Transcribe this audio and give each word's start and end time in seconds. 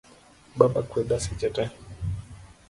Baba 0.57 0.81
kweda 0.89 1.15
seche 1.23 1.49
tee 1.55 1.69